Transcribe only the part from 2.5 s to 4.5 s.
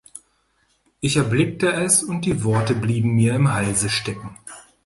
blieben mir im Halse stecken.